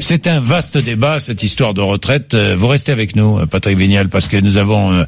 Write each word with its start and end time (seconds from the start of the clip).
C'est 0.00 0.28
un 0.28 0.38
vaste 0.40 0.78
débat, 0.78 1.18
cette 1.18 1.42
histoire 1.42 1.74
de 1.74 1.80
retraite. 1.80 2.34
Euh, 2.34 2.54
Vous 2.56 2.68
restez 2.68 2.92
avec 2.92 3.16
nous, 3.16 3.38
euh, 3.38 3.46
Patrick 3.46 3.76
Vignal, 3.76 4.08
parce 4.08 4.28
que 4.28 4.36
nous 4.36 4.56
avons 4.56 4.92
euh, 4.92 5.04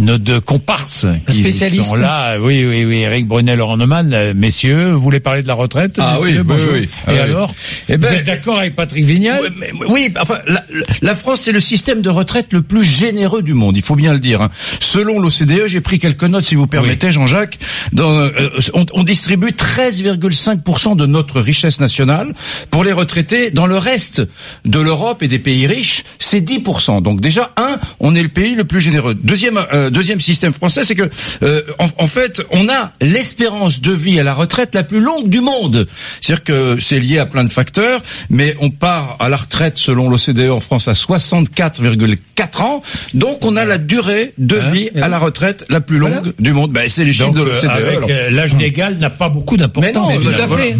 nos 0.00 0.18
deux 0.18 0.40
comparses 0.40 1.06
qui 1.28 1.40
spécialiste. 1.42 1.88
sont 1.90 1.94
là. 1.94 2.38
Oui, 2.40 2.64
oui, 2.68 2.84
oui. 2.84 2.96
Eric 2.98 3.28
Brunel, 3.28 3.58
Laurent 3.58 3.76
Neumann. 3.76 4.32
Messieurs, 4.34 4.90
vous 4.92 5.00
voulez 5.00 5.20
parler 5.20 5.42
de 5.42 5.48
la 5.48 5.54
retraite 5.54 5.94
Ah 5.98 6.14
messieurs? 6.14 6.26
oui, 6.28 6.36
oui, 6.38 6.42
bonjour. 6.44 6.72
oui. 6.72 6.82
Et 6.82 6.88
Ah 7.06 7.10
oui. 7.12 7.18
alors? 7.18 7.54
Eh 7.88 7.96
ben, 7.96 8.08
Vous 8.08 8.14
êtes 8.16 8.24
d'accord 8.26 8.58
avec 8.58 8.74
Patrick 8.74 9.04
Vignal? 9.04 9.40
Oui, 9.42 9.48
mais- 9.58 9.86
oui, 9.88 10.12
enfin, 10.20 10.38
la, 10.48 10.64
la 11.02 11.14
France 11.14 11.42
c'est 11.42 11.52
le 11.52 11.60
système 11.60 12.02
de 12.02 12.10
retraite 12.10 12.48
le 12.52 12.62
plus 12.62 12.82
généreux 12.84 13.42
du 13.42 13.54
monde, 13.54 13.76
il 13.76 13.82
faut 13.84 13.94
bien 13.96 14.12
le 14.12 14.18
dire. 14.18 14.42
hein. 14.42 14.50
Selon 14.80 15.20
l'OCDE, 15.20 15.66
j'ai 15.66 15.80
pris 15.80 15.98
quelques 16.00 16.24
notes, 16.24 16.44
si 16.46 16.56
vous 16.56 16.66
permettez, 16.66 17.12
Jean-Jacques. 17.12 17.58
Dans, 17.92 18.10
euh, 18.10 18.30
on, 18.74 18.86
on 18.92 19.04
distribue 19.04 19.50
13,5% 19.52 20.96
de 20.96 21.06
notre 21.06 21.40
richesse 21.40 21.80
nationale 21.80 22.34
pour 22.70 22.82
les 22.82 22.92
retraités. 22.92 23.50
Dans 23.52 23.66
le 23.66 23.78
reste 23.78 24.22
de 24.64 24.80
l'Europe 24.80 25.22
et 25.22 25.28
des 25.28 25.38
pays 25.38 25.66
riches, 25.66 26.04
c'est 26.18 26.40
10%. 26.40 27.02
Donc 27.02 27.20
déjà, 27.20 27.52
un, 27.56 27.78
on 28.00 28.14
est 28.14 28.22
le 28.22 28.28
pays 28.28 28.54
le 28.54 28.64
plus 28.64 28.80
généreux. 28.80 29.14
Deuxième, 29.14 29.58
euh, 29.72 29.90
deuxième 29.90 30.20
système 30.20 30.54
français, 30.54 30.84
c'est 30.84 30.94
que 30.94 31.08
euh, 31.42 31.62
en, 31.78 31.86
en 31.98 32.06
fait, 32.06 32.42
on 32.50 32.68
a 32.68 32.92
l'espérance 33.00 33.80
de 33.80 33.92
vie 33.92 34.18
à 34.20 34.22
la 34.22 34.34
retraite 34.34 34.74
la 34.74 34.82
plus 34.82 35.00
longue 35.00 35.28
du 35.28 35.40
monde. 35.40 35.86
C'est-à-dire 36.20 36.44
que 36.44 36.78
c'est 36.80 37.00
lié 37.00 37.18
à 37.18 37.26
plein 37.26 37.44
de 37.44 37.50
facteurs, 37.50 38.00
mais 38.30 38.56
on 38.60 38.70
part 38.70 39.16
à 39.20 39.28
la 39.28 39.36
retraite 39.36 39.78
selon 39.78 40.08
l'OCDE 40.08 40.50
en 40.50 40.60
France 40.60 40.88
à 40.88 40.92
64,4 40.92 42.62
ans. 42.62 42.82
Donc 43.14 43.44
on 43.44 43.56
a 43.56 43.64
la 43.64 43.78
durée 43.78 44.34
de 44.38 44.58
Hein 44.58 44.70
vie 44.70 44.90
à 45.00 45.08
la 45.08 45.18
retraite 45.18 45.64
la 45.68 45.80
plus 45.80 45.98
longue 45.98 46.12
Voilà. 46.12 46.32
du 46.38 46.52
monde. 46.52 46.72
Ben, 46.72 46.88
c'est 46.88 47.04
les 47.04 47.12
chiffres 47.12 47.30
Donc, 47.30 47.36
de 47.36 47.50
euh, 47.50 47.54
l'OCDE. 47.54 47.66
alors. 47.68 48.08
euh, 48.10 48.30
l'âge 48.30 48.54
légal 48.54 48.98
n'a 48.98 49.10
pas 49.10 49.28
beaucoup 49.28 49.54
Mais 49.56 49.62
d'importance. 49.62 50.14
non, 50.14 50.20
tout 50.20 50.28
à 50.42 50.46
fait. 50.46 50.76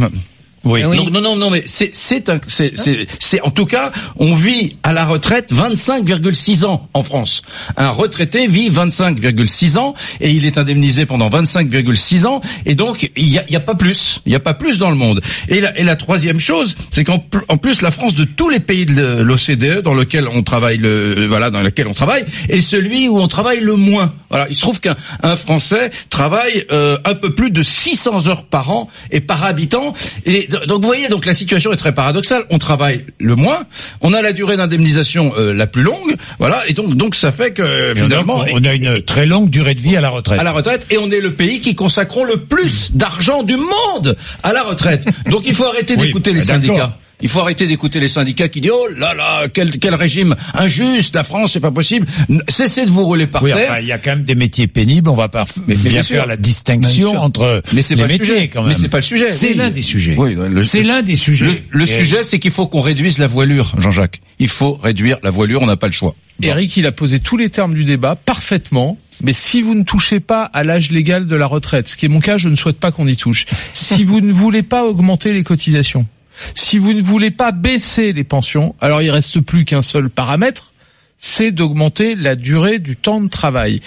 Oui. 0.65 0.80
Ah 0.84 0.89
oui. 0.89 0.97
Donc, 0.97 1.11
non, 1.11 1.21
non, 1.21 1.37
non, 1.37 1.51
mais 1.51 1.65
c'est, 1.66 1.91
c'est, 1.95 2.29
un- 2.29 2.41
c'est, 2.47 2.79
c'est, 2.79 3.07
c'est- 3.19 3.41
en 3.43 3.51
tout 3.51 3.66
cas, 3.66 3.91
on 4.16 4.34
vit 4.34 4.77
à 4.83 4.93
la 4.93 5.05
retraite 5.05 5.52
25,6 5.52 6.65
ans 6.65 6.88
en 6.95 7.02
France. 7.02 7.43
Un 7.77 7.91
retraité 7.91 8.46
vit 8.46 8.71
25,6 8.71 9.77
ans 9.79 9.95
et 10.21 10.30
il 10.30 10.45
est 10.45 10.59
indemnisé 10.59 11.07
pendant 11.07 11.29
25,6 11.29 12.27
ans 12.27 12.41
et 12.66 12.74
donc 12.74 13.10
il 13.16 13.29
y 13.29 13.38
a, 13.38 13.45
y 13.51 13.57
a 13.57 13.60
pas 13.60 13.74
plus, 13.74 14.21
il 14.27 14.32
y 14.32 14.37
a 14.37 14.41
pas 14.41 14.54
plus 14.54 14.79
dans 14.79 14.91
le 14.91 14.96
monde. 14.96 15.21
Et 15.49 15.60
la, 15.60 15.77
et 15.79 15.82
la 15.85 15.96
troisième 15.96 16.38
chose, 16.41 16.76
c'est 16.93 17.04
qu'en 17.04 17.19
pl- 17.19 17.43
en 17.49 17.57
plus 17.57 17.82
la 17.82 17.91
France 17.91 18.15
de 18.15 18.24
tous 18.24 18.49
les 18.49 18.60
pays 18.60 18.87
de 18.87 19.23
l'OCDE 19.23 19.80
dans 19.82 19.95
lequel 19.95 20.29
on 20.29 20.43
travaille, 20.43 20.76
le, 20.79 21.26
voilà, 21.26 21.51
dans 21.51 21.60
lequel 21.63 21.87
on 21.88 21.95
travaille, 21.95 22.24
est 22.49 22.60
celui 22.60 23.09
où 23.09 23.19
on 23.19 23.29
travaille 23.29 23.60
le 23.60 23.74
moins. 23.76 24.13
Voilà, 24.30 24.47
il 24.49 24.54
se 24.54 24.60
trouve 24.60 24.80
qu'un 24.80 24.97
un 25.23 25.37
Français 25.37 25.91
travaille 26.10 26.65
euh, 26.73 26.99
un 27.04 27.15
peu 27.15 27.35
plus 27.35 27.51
de 27.51 27.63
600 27.63 28.29
heures 28.29 28.45
par 28.45 28.71
an 28.71 28.88
et 29.10 29.21
par 29.21 29.45
habitant. 29.45 29.93
Et 30.24 30.49
donc 30.66 30.82
vous 30.82 30.86
voyez, 30.86 31.08
donc 31.08 31.26
la 31.26 31.34
situation 31.34 31.72
est 31.72 31.76
très 31.76 31.92
paradoxale. 31.92 32.45
On 32.50 32.58
travaille 32.58 33.04
le 33.18 33.36
moins, 33.36 33.64
on 34.00 34.12
a 34.12 34.22
la 34.22 34.32
durée 34.32 34.56
d'indemnisation 34.56 35.32
euh, 35.36 35.52
la 35.52 35.66
plus 35.66 35.82
longue, 35.82 36.16
voilà, 36.38 36.64
et 36.68 36.72
donc 36.72 36.95
donc 36.95 37.14
ça 37.14 37.32
fait 37.32 37.52
que 37.52 37.92
finalement 37.95 38.45
on 38.52 38.64
a 38.64 38.74
une 38.74 39.02
très 39.02 39.26
longue 39.26 39.50
durée 39.50 39.74
de 39.74 39.80
vie 39.80 39.96
à 39.96 40.00
la 40.00 40.10
retraite. 40.10 40.40
à 40.40 40.45
la 40.45 40.52
retraite 40.52 40.86
et 40.90 40.98
on 40.98 41.10
est 41.10 41.20
le 41.20 41.32
pays 41.32 41.60
qui 41.60 41.74
consacrons 41.74 42.24
le 42.24 42.36
plus 42.36 42.92
d'argent 42.95 43.42
du 43.42 43.56
monde 43.56 44.16
à 44.42 44.52
la 44.52 44.62
retraite. 44.62 45.06
Donc 45.30 45.42
il 45.46 45.54
faut 45.54 45.64
arrêter 45.64 45.95
Oui, 45.98 46.06
d'écouter 46.06 46.32
les 46.32 46.42
syndicats. 46.42 46.96
Il 47.23 47.28
faut 47.28 47.40
arrêter 47.40 47.66
d'écouter 47.66 48.01
les 48.01 48.09
syndicats 48.09 48.48
qui 48.48 48.60
disent 48.60 48.73
oh 48.74 48.88
là 48.96 49.15
là 49.15 49.45
quel 49.52 49.78
quel 49.78 49.95
régime 49.95 50.34
injuste 50.54 51.15
la 51.15 51.24
France 51.24 51.52
c'est 51.52 51.60
pas 51.60 51.70
possible. 51.70 52.06
Cessez 52.48 52.84
de 52.87 52.90
vous 52.90 53.04
rouler 53.04 53.26
par 53.26 53.42
Oui, 53.42 53.52
terre. 53.52 53.68
enfin, 53.70 53.80
il 53.80 53.87
y 53.87 53.92
a 53.92 53.98
quand 53.98 54.10
même 54.10 54.24
des 54.24 54.34
métiers 54.34 54.66
pénibles. 54.66 55.09
On 55.09 55.14
va 55.14 55.29
pas 55.29 55.45
Mais- 55.66 55.74
bien 55.76 55.90
bien 55.92 56.02
faire 56.02 56.26
la 56.26 56.37
distinction 56.37 57.16
entre 57.16 57.62
Mais 57.73 57.82
c'est 57.82 57.95
les 57.95 58.02
pas 58.02 58.09
le 58.09 58.12
métiers 58.14 58.34
sujet. 58.34 58.48
quand 58.48 58.62
même. 58.62 58.73
Mais 58.73 58.79
c'est 58.79 58.88
pas 58.88 58.98
le 58.98 59.02
sujet. 59.02 59.30
C'est 59.30 59.48
Oui. 59.51 59.54
l'un 59.54 59.70
des 59.70 59.82
sujets. 59.82 60.14
Oui, 60.18 60.34
le- 60.34 60.64
c'est 60.64 60.82
l'un 60.82 61.02
des 61.02 61.16
sujets. 61.16 61.46
Le, 61.70 61.79
le 61.80 61.84
Et- 61.84 61.87
sujet, 61.87 62.23
c'est 62.23 62.38
qu'il 62.38 62.51
faut 62.51 62.66
qu'on 62.66 62.80
réduise 62.80 63.18
la 63.18 63.26
voilure, 63.26 63.73
Jean-Jacques. 63.79 64.20
Il 64.38 64.48
faut 64.48 64.75
réduire 64.82 65.19
la 65.22 65.31
voilure, 65.31 65.62
on 65.62 65.66
n'a 65.66 65.76
pas 65.76 65.86
le 65.86 65.92
choix. 65.92 66.14
Eric, 66.42 66.76
il 66.76 66.86
a 66.86 66.92
posé 66.92 67.20
tous 67.20 67.36
les 67.36 67.50
termes 67.50 67.75
du 67.75 67.84
débat 67.84 68.16
parfaitement. 68.16 68.98
Mais 69.22 69.32
si 69.34 69.62
vous 69.62 69.75
ne 69.76 69.84
touchez 69.84 70.19
pas 70.19 70.42
à 70.42 70.64
l'âge 70.64 70.91
légal 70.91 71.28
de 71.28 71.36
la 71.36 71.47
retraite, 71.47 71.86
ce 71.88 71.97
qui 71.97 72.06
est 72.06 72.08
mon 72.08 72.18
cas, 72.18 72.38
je 72.38 72.48
ne 72.48 72.56
souhaite 72.56 72.78
pas 72.80 72.91
qu'on 72.91 73.06
y 73.06 73.16
touche. 73.16 73.47
si 73.72 74.02
vous 74.02 74.20
ne 74.20 74.32
voulez 74.32 74.62
pas 74.62 74.84
augmenter 74.84 75.32
les 75.32 75.44
cotisations, 75.44 76.06
si 76.54 76.78
vous 76.78 76.92
ne 76.92 77.03
voulez 77.03 77.30
pas 77.30 77.53
baisser 77.53 78.12
les 78.12 78.25
pensions, 78.25 78.75
alors 78.80 79.03
il 79.03 79.10
reste 79.10 79.41
plus 79.41 79.64
qu'un 79.64 79.82
seul 79.82 80.10
paramètre, 80.10 80.72
c'est 81.19 81.53
d'augmenter 81.53 82.14
la 82.14 82.36
durée 82.36 82.78
du 82.78 82.97
temps 82.97 83.20
de 83.20 83.28
travail. 83.28 83.80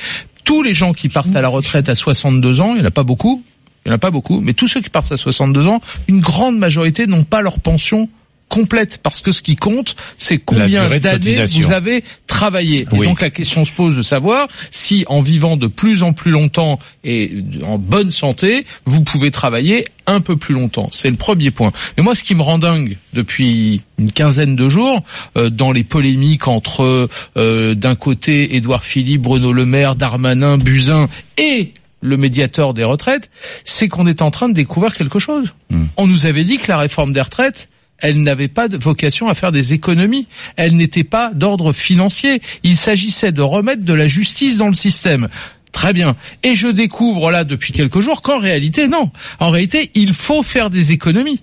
Tous 0.44 0.64
les 0.64 0.74
gens 0.74 0.94
qui 0.94 1.10
partent 1.10 1.36
à 1.36 1.42
la 1.42 1.50
retraite 1.50 1.90
à 1.90 1.96
62 1.96 2.62
ans, 2.62 2.70
il 2.70 2.76
n'y 2.76 2.82
en 2.82 2.86
a 2.86 2.92
pas 2.92 3.04
beaucoup, 3.04 3.44
il 3.86 3.90
n'y 3.90 3.94
en 3.94 3.96
a 3.96 4.00
pas 4.00 4.12
beaucoup, 4.12 4.40
mais 4.40 4.54
tous 4.54 4.68
ceux 4.68 4.82
qui 4.82 4.90
partent 4.90 5.12
à 5.12 5.18
62 5.18 5.68
ans, 5.68 5.82
une 6.08 6.22
grande 6.22 6.58
majorité 6.58 7.08
n'ont 7.08 7.24
pas 7.24 7.42
leur 7.42 7.60
pension 7.60 8.10
complète 8.56 9.00
parce 9.04 9.20
que 9.20 9.34
ce 9.34 9.42
qui 9.42 9.58
compte, 9.58 9.98
c'est 10.18 10.38
combien 10.38 10.88
d'années 11.00 11.44
vous 11.46 11.74
avez 11.74 12.06
travaillé. 12.26 12.88
Et 12.94 13.06
donc 13.06 13.20
la 13.20 13.30
question 13.30 13.66
se 13.66 13.74
pose 13.74 13.96
de 13.96 14.02
savoir 14.02 14.48
si 14.72 15.04
en 15.08 15.22
vivant 15.22 15.58
de 15.58 15.68
plus 15.68 16.04
en 16.04 16.14
plus 16.14 16.32
longtemps 16.32 16.80
et 17.04 17.44
en 17.64 17.78
bonne 17.78 18.14
santé, 18.14 18.66
vous 18.86 19.02
pouvez 19.02 19.30
travailler 19.30 19.84
un 20.08 20.22
peu 20.22 20.38
plus 20.38 20.54
longtemps. 20.54 20.90
C'est 20.94 21.10
le 21.10 21.18
premier 21.18 21.52
point. 21.52 21.74
Mais 21.98 22.04
moi, 22.04 22.16
ce 22.16 22.24
qui 22.24 22.34
me 22.34 22.42
rend 22.42 22.58
dingue 22.58 22.98
depuis 23.12 23.82
une 23.98 24.12
quinzaine 24.12 24.56
de 24.56 24.70
jours, 24.70 25.04
euh, 25.36 25.50
dans 25.50 25.74
les 25.74 25.84
polémiques 25.84 26.48
entre 26.48 27.10
euh, 27.38 27.76
d'un 27.76 27.96
côté 27.96 28.56
Édouard 28.56 28.86
Philippe, 28.86 29.24
Bruno 29.24 29.52
Le 29.52 29.66
Maire, 29.66 29.96
Darmanin, 29.96 30.58
Buzyn 30.58 31.10
et 31.38 31.74
le 32.02 32.18
médiateur 32.18 32.74
des 32.74 32.84
retraites, 32.86 33.30
c'est 33.66 33.90
qu'on 33.90 34.08
est 34.08 34.22
en 34.22 34.32
train 34.32 34.48
de 34.48 34.54
découvrir 34.54 34.94
quelque 34.94 35.20
chose. 35.20 35.54
On 35.98 36.08
nous 36.08 36.26
avait 36.26 36.44
dit 36.44 36.58
que 36.58 36.68
la 36.70 36.78
réforme 36.78 37.12
des 37.12 37.22
retraites, 37.22 37.68
elle 38.00 38.22
n'avait 38.24 38.48
pas 38.48 38.68
de 38.68 38.78
vocation 38.78 39.28
à 39.30 39.36
faire 39.36 39.52
des 39.52 39.74
économies. 39.74 40.28
Elle 40.58 40.76
n'était 40.76 41.04
pas 41.04 41.32
d'ordre 41.34 41.74
financier. 41.74 42.42
Il 42.64 42.78
s'agissait 42.78 43.32
de 43.32 43.42
remettre 43.42 43.84
de 43.84 43.94
la 43.94 44.08
justice 44.08 44.58
dans 44.58 44.68
le 44.68 44.76
système. 44.76 45.28
Très 45.72 45.94
bien. 45.94 46.16
Et 46.44 46.56
je 46.56 46.68
découvre 46.68 47.32
là 47.32 47.44
depuis 47.44 47.74
quelques 47.74 48.00
jours 48.00 48.22
qu'en 48.22 48.40
réalité, 48.40 48.88
non. 48.88 49.12
En 49.40 49.50
réalité, 49.50 49.92
il 49.94 50.14
faut 50.14 50.44
faire 50.44 50.70
des 50.70 50.92
économies. 50.94 51.42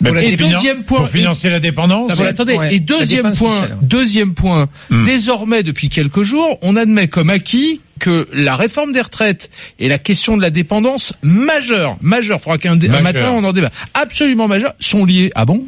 Mais 0.00 0.08
Et 0.08 0.12
pour 0.36 0.46
finan- 0.46 0.52
deuxième 0.54 0.82
point- 0.84 0.98
Pour 1.00 1.08
financer 1.10 1.50
la 1.50 1.60
dépendance. 1.60 2.06
Ah, 2.10 2.14
voilà, 2.14 2.30
attendez. 2.30 2.54
Ouais, 2.56 2.74
Et 2.74 2.80
deuxième 2.80 3.32
point, 3.34 3.54
sociale. 3.54 3.76
deuxième 3.82 4.34
point. 4.34 4.68
Hmm. 4.88 5.04
Désormais, 5.04 5.62
depuis 5.62 5.90
quelques 5.90 6.22
jours, 6.22 6.58
on 6.62 6.74
admet 6.76 7.08
comme 7.08 7.28
acquis 7.28 7.80
que 7.98 8.26
la 8.32 8.56
réforme 8.56 8.92
des 8.92 9.02
retraites 9.02 9.50
et 9.78 9.88
la 9.88 9.98
question 9.98 10.38
de 10.38 10.42
la 10.42 10.48
dépendance 10.48 11.12
majeure, 11.22 11.98
majeure, 12.00 12.40
faudra 12.40 12.56
qu'un 12.56 12.76
matin 12.76 13.30
on 13.32 13.44
en 13.44 13.52
débat, 13.52 13.70
absolument 13.92 14.48
majeure, 14.48 14.72
sont 14.80 15.04
liées. 15.04 15.30
Ah 15.34 15.44
bon? 15.44 15.66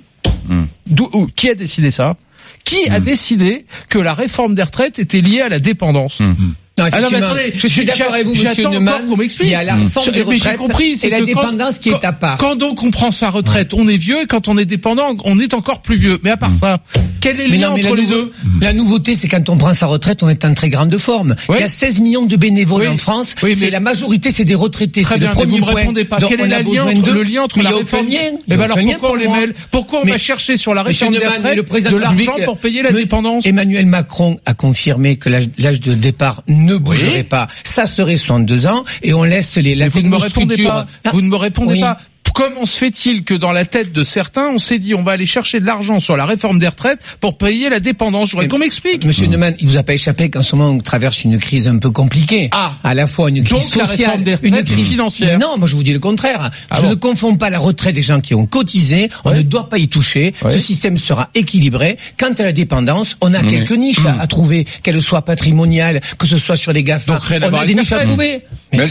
D'où- 0.87 1.29
Qui 1.37 1.51
a 1.51 1.55
décidé 1.55 1.91
ça? 1.91 2.17
Qui 2.65 2.89
a 2.89 3.01
décidé 3.01 3.65
que 3.89 3.99
la 3.99 4.15
réforme 4.15 4.55
des 4.55 4.63
retraites 4.63 4.99
était 4.99 5.21
liée 5.21 5.41
à 5.41 5.49
la 5.49 5.59
dépendance? 5.59 6.21
Hmm. 6.21 6.35
Non, 6.79 6.87
Ah 6.91 7.01
non, 7.03 7.09
mais 7.11 7.17
attendez, 7.19 7.53
je 7.55 7.67
suis 7.69 7.85
d'accord 7.85 8.15
avec 8.15 8.25
vous, 8.27 8.33
monsieur 8.35 8.67
Neumann. 8.67 9.07
qu'on 9.07 9.17
m'explique. 9.19 9.49
Il 9.49 9.53
y 9.53 9.55
a 9.55 9.63
la 9.63 9.75
réforme 9.75 10.07
des 10.07 10.11
Mais 10.13 10.17
j'ai 10.17 10.23
retraites 10.33 10.57
compris, 10.57 10.97
c'est 10.97 11.09
et 11.09 11.11
la 11.11 11.19
quand- 11.19 11.27
dépendance 11.27 11.79
qui 11.79 11.91
est 11.91 12.05
à 12.05 12.13
part. 12.15 12.39
Quand 12.39 12.57
donc 12.57 12.83
on 12.83 12.91
prend 12.91 13.11
sa 13.11 13.29
retraite, 13.29 13.75
on 13.75 13.87
est 13.89 13.99
vieux, 13.99 14.23
et 14.23 14.27
quand 14.27 14.49
on 14.49 14.57
est 14.57 14.65
dépendant, 14.65 15.15
on 15.27 15.39
est 15.39 15.53
encore 15.53 15.83
plus 15.83 15.99
vieux. 15.99 16.19
Mais 16.25 16.31
à 16.31 16.39
part 16.39 16.55
ça, 16.55 16.79
quel 17.21 17.41
est 17.41 17.47
le 17.47 17.57
lien 17.59 17.71
entre 17.73 17.95
les 17.95 18.03
nouveau- 18.03 18.15
deux 18.15 18.33
la 18.63 18.73
nouveauté, 18.73 19.15
c'est 19.15 19.29
quand 19.29 19.47
on 19.51 19.59
prend 19.59 19.75
sa 19.75 19.85
retraite, 19.87 20.23
on 20.23 20.31
est 20.31 20.47
en 20.47 20.55
très 20.55 20.71
grande 20.71 20.97
forme. 20.97 21.37
Il 21.51 21.61
y 21.61 21.63
a 21.63 21.69
16 21.69 22.01
millions 22.01 22.25
de 22.25 22.37
bénévoles 22.37 22.83
Oui. 22.83 22.89
en 22.89 22.97
France. 22.97 23.35
Oui, 23.43 23.55
c'est 23.55 23.67
mais- 23.67 23.71
la 23.71 23.81
majorité, 23.81 24.31
c'est 24.33 24.45
des 24.45 24.55
retraités. 24.55 25.03
Très 25.03 25.15
C'est 25.15 25.21
bien, 25.21 25.29
le 25.29 25.35
premier 25.35 25.53
vous 25.53 25.59
me 25.59 25.71
point. 25.71 25.75
répondez 25.81 26.05
pas. 26.07 26.19
Donc, 26.21 26.31
Quel 26.31 26.41
est 26.41 26.47
la 26.49 26.63
lien 26.63 26.87
entre, 26.87 27.13
le 27.13 27.23
lien 27.23 27.43
entre 27.43 27.63
la 27.63 27.71
réforme 27.71 28.09
y 28.09 28.17
Eh 28.17 28.57
ben 28.57 28.61
alors 28.63 28.79
pourquoi 28.79 29.11
on 29.13 29.15
les 29.17 29.29
mêle 29.29 29.55
Pourquoi 29.71 30.01
on 30.03 30.07
va 30.07 30.17
chercher 30.17 30.57
sur 30.57 30.73
la 30.73 30.83
réforme 30.83 31.13
des 31.13 31.19
retraites 31.27 31.55
le 31.55 31.63
président 31.65 31.91
de 31.91 31.97
de 31.97 32.01
la 32.01 32.09
l'argent 32.13 32.33
pour 32.47 32.57
payer 32.57 32.83
la 32.83 32.93
me- 32.93 32.97
dépendance 32.97 33.45
Emmanuel 33.45 33.85
Macron 33.85 34.41
a 34.47 34.55
confirmé 34.55 35.17
que 35.17 35.29
l'âge 35.59 35.81
de 35.81 35.93
départ 35.93 36.43
ne 36.63 36.77
bougerait 36.77 37.25
pas. 37.25 37.49
Ça 37.65 37.87
serait 37.87 38.17
62 38.17 38.67
ans 38.67 38.85
et 39.03 39.13
on 39.15 39.25
laisse 39.25 39.57
les 39.57 39.75
la 39.75 39.89
vous 39.89 40.03
ne 40.03 40.09
me 40.09 40.17
répondez 40.17 40.63
pas. 40.65 40.87
Ah, 41.05 41.11
Vous 41.13 41.21
ne 41.23 41.29
me 41.29 41.37
répondez 41.37 41.75
oui. 41.75 41.81
pas. 41.81 41.99
Comment 42.35 42.67
se 42.67 42.79
fait-il 42.79 43.25
que 43.25 43.35
dans 43.35 43.53
la 43.53 43.65
tête 43.65 43.93
de 43.93 44.05
certains, 44.05 44.49
on 44.55 44.59
s'est 44.59 44.79
dit 44.79 44.95
on 44.95 45.03
va 45.03 45.13
aller 45.13 45.27
chercher 45.27 45.61
de 45.61 45.67
l'argent 45.67 46.01
sur 46.01 46.17
la 46.17 46.25
réforme 46.25 46.59
des 46.59 46.69
retraites 46.69 46.99
pour 47.21 47.37
payer 47.37 47.69
la 47.69 47.81
dépendance? 47.81 48.29
Je 48.29 48.33
voudrais 48.33 48.47
Mais- 48.47 48.51
qu'on 48.51 48.59
m'explique. 48.59 49.05
Monsieur 49.05 49.27
Neumann, 49.27 49.55
il 49.61 49.69
vous 49.69 49.77
a 49.77 49.83
pas 49.83 49.95
échappé 49.95 50.31
qu'en 50.31 50.43
ce 50.43 50.57
moment 50.57 50.71
on 50.71 50.79
traverse 50.79 51.25
une 51.25 51.39
crise 51.39 51.69
un 51.69 51.79
peu 51.79 51.91
compliquée. 51.91 52.49
Ah. 52.53 52.77
à 52.83 52.95
la 52.95 53.07
fois 53.07 53.29
une 53.29 53.43
crise 53.45 53.51
Donc, 53.51 53.87
sociale, 53.87 54.25
des 54.25 54.37
une 54.43 54.63
crise 54.65 54.89
financière. 54.89 55.39
Non, 55.39 55.59
moi 55.59 55.69
je 55.69 55.77
vous 55.77 55.83
dis 55.83 55.93
le 55.93 55.99
contraire. 55.99 56.51
Ah 56.71 56.77
je 56.79 56.83
bon 56.83 56.89
ne 56.91 56.95
confonds 56.95 57.37
pas 57.37 57.51
la 57.51 57.59
retraite 57.59 57.95
des 57.95 58.03
gens 58.03 58.21
qui 58.21 58.35
ont 58.35 58.47
cotisé. 58.47 59.11
On 59.25 59.33
ne 59.33 59.43
doit 59.43 59.69
pas 59.69 59.79
y 59.79 59.89
toucher. 59.89 60.35
Ouais. 60.43 60.51
Ce 60.51 60.59
système 60.59 60.97
sera 60.97 61.29
équilibré. 61.35 61.99
Quant 62.19 62.33
à 62.39 62.43
la 62.43 62.53
dépendance, 62.53 63.17
on 63.21 63.35
a 63.35 63.43
quelques 63.43 63.73
niches 63.73 64.05
à, 64.07 64.21
à 64.21 64.27
trouver, 64.27 64.67
qu'elles 64.83 65.03
soient 65.03 65.23
patrimoniales, 65.23 66.01
que 66.19 66.27
ce 66.27 66.39
soit 66.39 66.57
sur 66.57 66.73
les 66.73 66.83
GAFA. 66.83 67.13
Donc, 67.13 67.23
rien 67.25 67.43
à 67.43 67.49
on 67.51 67.55
a 67.55 67.67
des 67.67 67.75
niches 67.75 67.93
à 67.93 68.05
trouver. 68.05 68.41
Mais 68.73 68.89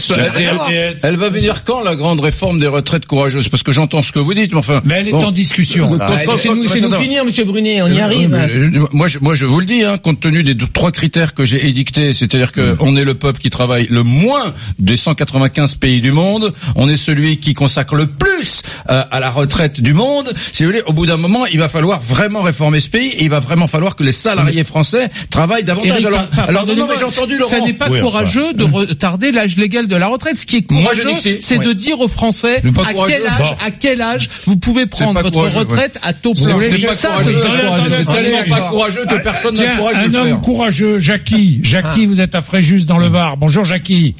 elle, 0.70 0.96
elle 1.02 1.16
va 1.16 1.28
venir 1.28 1.64
quand 1.64 1.80
la 1.80 1.96
grande 1.96 2.20
réforme 2.20 2.60
des 2.60 2.68
retraites 2.68 3.06
courageuses 3.06 3.31
courageuse 3.32 3.48
parce 3.48 3.62
que 3.62 3.72
j'entends 3.72 4.02
ce 4.02 4.12
que 4.12 4.18
vous 4.18 4.34
dites, 4.34 4.52
mais 4.52 4.58
enfin. 4.58 4.80
Mais 4.84 4.94
elle 4.94 5.08
est 5.08 5.12
bon. 5.12 5.24
en 5.24 5.30
discussion. 5.30 5.98
quand- 5.98 6.32
Laissez-nous 6.32 6.62
laissez-nous 6.62 6.88
attends. 6.88 7.00
finir, 7.02 7.24
Monsieur 7.24 7.44
Brunet, 7.44 7.82
on 7.82 7.88
y 7.88 8.00
arrive. 8.00 8.34
Euh, 8.34 8.70
euh, 8.74 8.86
Moi, 8.92 9.08
je, 9.08 9.18
moi, 9.18 9.34
je 9.34 9.44
vous 9.44 9.60
le 9.60 9.66
dis, 9.66 9.82
hein, 9.82 9.96
compte 9.98 10.20
tenu 10.20 10.42
des 10.42 10.54
deux- 10.54 10.66
trois 10.66 10.92
critères 10.92 11.34
que 11.34 11.46
j'ai 11.46 11.66
édictés, 11.66 12.14
c'est-à-dire 12.14 12.52
que 12.52 12.76
on 12.80 12.96
est 12.96 13.04
le 13.04 13.14
peuple 13.14 13.40
qui 13.40 13.50
travaille 13.50 13.86
le 13.90 14.02
moins 14.02 14.54
des 14.78 14.96
195 14.96 15.74
pays 15.76 16.00
du 16.00 16.12
monde, 16.12 16.52
on 16.76 16.88
est 16.88 16.96
celui 16.96 17.38
qui 17.38 17.54
consacre 17.54 17.94
le 17.94 18.06
plus 18.06 18.62
euh, 18.90 19.02
à 19.10 19.20
la 19.20 19.30
retraite 19.30 19.80
du 19.80 19.94
monde. 19.94 20.32
Si 20.52 20.62
vous 20.64 20.70
voulez, 20.70 20.82
au 20.86 20.92
bout 20.92 21.06
d'un 21.06 21.16
moment, 21.16 21.46
il 21.46 21.58
va 21.58 21.68
falloir 21.68 22.00
vraiment 22.00 22.42
réformer 22.42 22.80
ce 22.80 22.88
pays 22.90 23.08
et 23.10 23.24
il 23.24 23.30
va 23.30 23.40
vraiment 23.40 23.66
falloir 23.66 23.96
que 23.96 24.02
les 24.02 24.12
salariés 24.12 24.64
français 24.64 25.08
travaillent 25.30 25.64
davantage. 25.64 25.90
Eric, 25.92 26.06
alors, 26.06 26.28
par- 26.28 26.48
alors 26.48 26.66
non, 26.66 26.86
mais 26.88 26.94
j'ai 26.98 27.04
entendu 27.04 27.34
ça 27.48 27.56
Laurent. 27.56 27.66
n'est 27.66 27.72
pas 27.72 27.88
Oui, 27.88 28.00
enfin. 28.00 28.08
courageux 28.10 28.52
de 28.54 28.64
retarder 28.64 29.32
l'âge 29.32 29.56
légal 29.56 29.86
de 29.88 29.96
la 29.96 30.06
retraite. 30.08 30.38
Ce 30.38 30.46
qui 30.46 30.56
est 30.58 30.62
courageux, 30.62 31.04
c'est- 31.18 31.38
c'est 31.42 31.58
de 31.58 31.72
dire 31.72 32.00
aux 32.00 32.08
Français 32.08 32.60
C'est 32.62 32.68
à 32.80 32.92
courageux. 32.92 33.14
Quel 33.22 33.32
âge, 33.32 33.38
Bon. 33.50 33.56
à 33.66 33.70
quel 33.70 34.00
âge 34.00 34.28
vous 34.46 34.56
pouvez 34.56 34.86
prendre 34.86 35.20
votre 35.20 35.30
courageux, 35.30 35.58
retraite 35.58 35.98
à 36.02 36.12
taux 36.12 36.32
plein. 36.34 36.60
c'est 36.62 36.78
pas 36.86 36.94
Ça, 36.94 37.08
courageux. 37.08 37.32
c'est 37.34 38.04
tellement 38.04 38.44
pas 38.56 38.68
courageux 38.68 39.06
que 39.06 39.14
personne 39.22 39.54
n'a 39.54 39.62
Tiens, 39.62 39.72
le 39.74 39.78
courage 39.78 40.08
de 40.08 40.16
un 40.16 40.20
homme 40.32 40.40
courageux, 40.42 40.98
Jackie. 40.98 41.60
Jackie, 41.62 42.06
vous 42.06 42.20
êtes 42.20 42.34
à 42.34 42.42
Fréjus 42.42 42.86
dans 42.86 42.98
le 42.98 43.06
Var. 43.08 43.36
Bonjour 43.36 43.64
Jackie. 43.64 44.14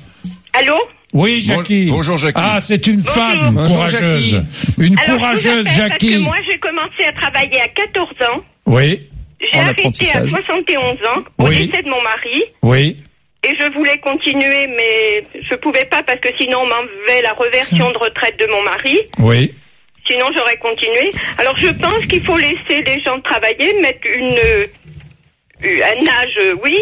Allô 0.52 0.75
Oui, 1.14 1.40
Jackie. 1.40 1.90
bonjour, 1.90 2.16
Jackie. 2.19 2.40
Ah, 2.43 2.58
c'est 2.62 2.87
une 2.87 3.00
Bonjour. 3.00 3.14
femme 3.14 3.54
Bonjour, 3.54 3.76
courageuse. 3.76 4.31
Jackie. 4.31 4.46
Une 4.78 4.96
Alors, 4.99 5.16
courageuse, 5.19 5.43
je 5.44 5.48
vous 5.50 5.58
appelle 5.58 5.64
Parce 5.64 5.76
Jackie. 5.76 6.12
que 6.12 6.19
moi, 6.19 6.37
j'ai 6.50 6.58
commencé 6.58 7.05
à 7.08 7.12
travailler 7.20 7.60
à 7.60 7.69
14 7.69 8.08
ans. 8.31 8.40
Oui, 8.66 9.00
J'ai 9.40 9.58
En 9.58 9.62
arrêté 9.62 9.82
à 9.82 9.88
apprentissage. 9.88 10.31
71 10.31 10.82
ans, 10.82 11.22
au 11.38 11.48
Oui. 11.48 11.66
décès 11.66 11.82
de 11.82 11.88
mon 11.88 12.00
mari. 12.02 12.43
oui. 12.62 12.96
Et 13.44 13.54
je 13.60 13.72
voulais 13.72 13.98
continuer, 13.98 14.68
mais 14.68 15.26
je 15.50 15.56
pouvais 15.56 15.84
pas 15.86 16.02
parce 16.04 16.20
que 16.20 16.28
sinon 16.40 16.60
on 16.60 16.66
m'enlevait 16.68 17.22
la 17.22 17.32
reversion 17.32 17.90
de 17.90 17.98
retraite 17.98 18.38
de 18.38 18.46
mon 18.52 18.62
mari. 18.62 19.00
Oui. 19.18 19.52
Sinon, 20.08 20.26
j'aurais 20.36 20.56
continué. 20.56 21.12
Alors, 21.38 21.56
je 21.56 21.68
pense 21.68 22.04
qu'il 22.10 22.22
faut 22.24 22.36
laisser 22.36 22.82
les 22.86 23.00
gens 23.04 23.20
travailler, 23.20 23.72
mettre 23.80 24.00
une, 24.16 24.34
euh, 24.36 24.66
un 25.64 26.06
âge, 26.08 26.34
euh, 26.40 26.54
oui. 26.64 26.76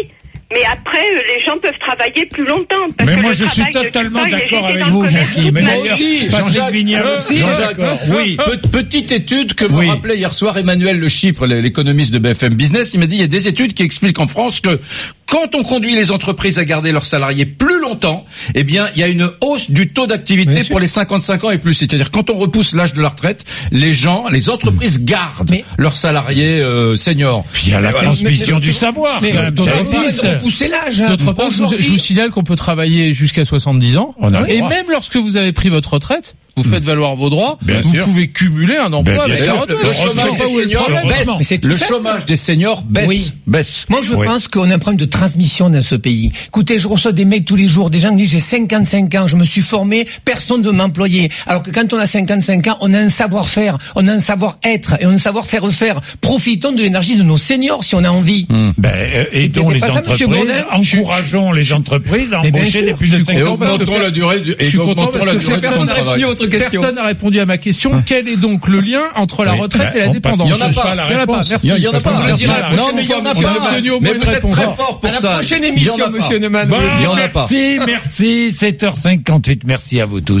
Mais 0.53 0.65
après, 0.65 0.99
euh, 0.99 1.21
les 1.33 1.41
gens 1.45 1.57
peuvent 1.59 1.77
travailler 1.79 2.25
plus 2.25 2.45
longtemps. 2.45 2.89
Parce 2.97 3.09
Mais 3.09 3.15
que 3.15 3.21
moi, 3.21 3.31
je 3.31 3.45
suis 3.45 3.63
totalement 3.71 4.25
d'accord 4.27 4.65
avec 4.67 4.85
vous, 4.87 5.07
Jackie. 5.07 5.49
Mais 5.51 5.61
ma 5.61 5.69
d'ailleurs, 5.69 5.85
Patrick 5.97 6.29
Jean-Jacques. 6.31 6.73
Vignal 6.73 7.05
Euh, 7.07 7.17
aussi 7.17 7.39
d'accord. 7.41 7.99
Oui, 8.09 8.35
Pe- 8.37 8.67
petite 8.69 9.11
étude 9.13 9.53
que 9.53 9.63
me 9.65 9.77
Oui. 9.77 9.87
rappelait 9.89 10.17
hier 10.17 10.33
soir 10.33 10.57
Emmanuel 10.57 10.99
Le 10.99 11.07
Chypre, 11.07 11.45
l'économiste 11.45 12.11
de 12.11 12.17
BFM 12.19 12.55
Business. 12.55 12.93
Il 12.93 12.99
m'a 12.99 13.05
dit 13.05 13.15
il 13.15 13.21
y 13.21 13.23
a 13.23 13.27
des 13.27 13.47
études 13.47 13.73
qui 13.73 13.83
expliquent 13.83 14.19
en 14.19 14.27
France 14.27 14.59
que 14.59 14.77
quand 15.31 15.55
on 15.55 15.63
conduit 15.63 15.95
les 15.95 16.11
entreprises 16.11 16.59
à 16.59 16.65
garder 16.65 16.91
leurs 16.91 17.05
salariés 17.05 17.45
plus 17.45 17.79
longtemps, 17.79 18.25
eh 18.53 18.63
bien, 18.65 18.89
il 18.95 18.99
y 18.99 19.03
a 19.03 19.07
une 19.07 19.29
hausse 19.39 19.71
du 19.71 19.87
taux 19.87 20.05
d'activité 20.05 20.65
pour 20.65 20.79
les 20.79 20.87
55 20.87 21.43
ans 21.45 21.51
et 21.51 21.57
plus. 21.57 21.73
C'est-à-dire 21.73 22.11
quand 22.11 22.29
on 22.29 22.37
repousse 22.37 22.73
l'âge 22.73 22.93
de 22.93 23.01
la 23.01 23.07
retraite, 23.09 23.45
les 23.71 23.93
gens, 23.93 24.25
les 24.29 24.49
entreprises 24.49 25.03
gardent 25.05 25.49
Mais- 25.49 25.63
leurs 25.77 25.95
salariés 25.95 26.59
euh, 26.59 26.97
seniors. 26.97 27.45
Puis 27.53 27.63
il 27.67 27.71
y 27.71 27.75
a 27.75 27.79
la 27.81 27.93
transmission 27.93 28.55
mais- 28.57 28.61
du 28.61 28.73
savoir. 28.73 29.21
Mais 29.21 29.31
quand 29.31 29.41
même, 29.43 29.53
d'autre 29.53 29.71
ça 29.71 29.79
existe. 29.81 30.21
repousser 30.21 30.67
l'âge. 30.67 31.01
hein. 31.01 31.09
D'autre 31.15 31.31
part, 31.31 31.49
je 31.49 31.57
vous, 31.59 31.63
Aujourd'hui- 31.63 31.85
je 31.85 31.91
vous 31.91 31.97
signale 31.97 32.29
qu'on 32.31 32.43
peut 32.43 32.57
travailler 32.57 33.13
jusqu'à 33.13 33.45
70 33.45 33.97
ans. 33.97 34.13
On 34.19 34.33
a 34.33 34.41
le 34.41 34.49
et 34.51 34.57
droit. 34.57 34.69
même 34.69 34.85
lorsque 34.89 35.15
vous 35.15 35.37
avez 35.37 35.53
pris 35.53 35.69
votre 35.69 35.93
retraite, 35.93 36.35
vous 36.57 36.63
faites 36.63 36.83
valoir 36.83 37.15
vos 37.15 37.29
droits. 37.29 37.57
Bien 37.61 37.81
vous 37.81 37.93
sûr. 37.93 38.05
pouvez 38.05 38.27
cumuler 38.29 38.75
un 38.77 38.91
emploi 38.91 39.25
bien 39.25 39.35
avec 39.35 39.39
la 39.45 39.65
Le 39.87 39.93
chômage 39.93 40.35
des 40.35 40.61
seniors 40.61 40.89
baisse. 41.07 41.53
Le 41.63 41.77
chômage 41.77 42.25
des 42.25 42.35
seniors 42.35 42.83
baisse. 42.83 43.07
Oui. 43.07 43.31
baisse. 43.47 43.85
Moi, 43.89 44.01
je 44.01 44.13
Oui. 44.13 44.25
pense 44.25 44.47
qu'on 44.47 44.69
a 44.69 44.75
un 44.75 44.79
problème 44.79 44.99
de 44.99 45.05
transmission 45.05 45.69
dans 45.69 45.81
ce 45.81 45.95
pays. 45.95 46.31
Écoutez, 46.47 46.77
je 46.77 46.87
reçois 46.87 47.11
des 47.13 47.25
mails 47.25 47.43
tous 47.45 47.55
les 47.55 47.67
jours, 47.67 47.89
des 47.89 47.99
gens 47.99 48.11
qui 48.11 48.17
disent 48.23 48.31
j'ai 48.31 48.39
55 48.39 49.15
ans, 49.15 49.27
je 49.27 49.35
me 49.37 49.45
suis 49.45 49.61
formé, 49.61 50.07
personne 50.25 50.61
ne 50.61 50.65
veut 50.67 50.71
m'employer. 50.73 51.29
Alors 51.47 51.63
que 51.63 51.71
quand 51.71 51.93
on 51.93 51.97
a 51.97 52.05
55 52.05 52.67
ans, 52.67 52.77
on 52.81 52.93
a 52.93 52.99
un 52.99 53.09
savoir-faire, 53.09 53.77
on 53.95 54.07
a 54.07 54.11
un 54.13 54.19
savoir-être 54.19 54.95
et 54.99 55.05
on 55.05 55.11
a 55.11 55.13
un 55.13 55.17
savoir-faire 55.17 55.67
faire. 55.71 56.01
Profitons 56.19 56.71
de 56.73 56.81
l'énergie 56.81 57.15
de 57.15 57.23
nos 57.23 57.37
seniors 57.37 57.83
si 57.83 57.95
on 57.95 58.03
a 58.03 58.09
envie. 58.09 58.47
Ben, 58.77 58.91
euh, 58.95 59.23
aidons 59.31 59.69
les 59.69 59.79
pas 59.79 59.87
ça, 59.87 60.01
monsieur 60.07 60.27
entreprises, 60.27 60.51
encourageons 60.71 61.51
les 61.53 61.73
entreprises 61.73 62.33
à 62.33 62.39
bien 62.41 62.49
embaucher 62.61 62.81
les 62.81 62.93
plus 62.93 63.09
de 63.11 63.19
je 63.19 63.23
suis 63.23 63.33
Et 63.33 63.37
50 63.39 63.61
ans. 63.61 63.65
et 63.65 63.73
augmentons 63.73 63.99
la 63.99 64.11
durée 64.11 64.39
du 64.39 64.55
travail. 65.87 66.19
Votre 66.41 66.57
Personne 66.71 66.95
n'a 66.95 67.05
répondu 67.05 67.39
à 67.39 67.45
ma 67.45 67.57
question. 67.57 68.03
Quel 68.05 68.27
est 68.27 68.37
donc 68.37 68.67
le 68.67 68.79
lien 68.79 69.01
entre 69.15 69.43
la 69.45 69.53
retraite 69.53 69.95
et 69.95 69.99
la 69.99 70.07
dépendance 70.09 70.47
Il 70.47 70.51
y 70.51 70.53
en 70.53 70.61
a 70.61 70.69
pas. 70.69 70.95
Il 71.09 71.13
y 71.13 71.15
en 71.15 71.19
a 71.19 71.25
pas. 71.27 71.41
Merci. 71.49 71.67
Il 71.67 71.77
y 71.83 71.87
en 71.87 71.93
a 71.93 71.99
pas. 71.99 72.11
Non, 72.75 72.91
mais 72.95 73.03
il 73.03 73.09
y 73.09 73.13
en 73.13 73.25
a 73.25 73.33
pas. 73.33 73.41
Mais 74.01 74.13
vous 74.13 74.29
êtes 74.29 74.49
très 74.49 74.63
fort 74.63 74.99
pour 74.99 75.09
À 75.09 75.11
la 75.13 75.19
ça. 75.21 75.29
prochaine 75.33 75.63
émission, 75.63 76.09
monsieur 76.09 76.39
Neumann. 76.39 76.71
Il 76.99 77.03
y 77.03 77.07
en 77.07 77.15
a 77.15 77.27
pas. 77.27 77.47
merci, 77.49 77.79
merci, 77.85 78.49
7h58, 78.51 79.61
merci 79.65 79.99
à 80.01 80.05
vous 80.05 80.21
tous. 80.21 80.39